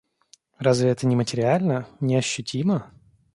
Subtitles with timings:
[0.57, 2.89] Разве это не материально, не ощутимо?